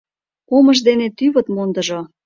Омыж 0.55 0.79
дене 0.87 1.07
тӱвыт 1.17 1.47
мондыжо. 1.55 1.99